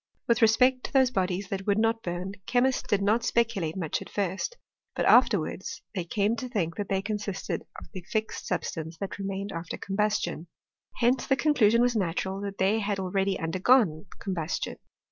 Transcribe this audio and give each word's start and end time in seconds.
With 0.27 0.41
respect 0.41 0.83
to 0.85 0.91
those 0.93 1.11
bodies 1.11 1.49
that 1.49 1.67
would 1.67 1.77
not 1.77 2.01
burn, 2.01 2.33
chemists 2.47 2.81
did 2.81 3.03
not 3.03 3.23
speculate 3.23 3.75
much 3.77 4.01
at 4.01 4.09
first; 4.09 4.57
but 4.95 5.05
after 5.05 5.37
wards 5.37 5.83
they 5.93 6.05
came 6.05 6.35
to 6.37 6.49
think 6.49 6.75
that 6.77 6.89
they 6.89 7.03
consisted 7.03 7.61
of 7.79 7.85
the 7.93 8.01
fixed 8.11 8.47
substance 8.47 8.97
that 8.97 9.19
remained 9.19 9.51
after 9.51 9.77
combustion. 9.77 10.47
Hence 10.95 11.27
the 11.27 11.35
conclusion 11.35 11.83
was 11.83 11.95
natural, 11.95 12.41
that 12.41 12.57
they 12.57 12.79
had 12.79 12.99
already 12.99 13.37
undergone 13.39 14.07
combustion. 14.17 14.77